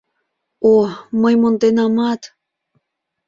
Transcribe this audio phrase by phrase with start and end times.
[0.73, 0.75] О...
[1.21, 2.21] мый монденамат!